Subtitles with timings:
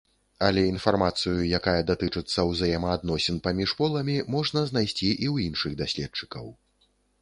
[0.45, 6.55] Але інфармацыю, якая датычыцца ўзаемаадносін паміж поламі, можна знайсці і ў іншых даследчыкаў.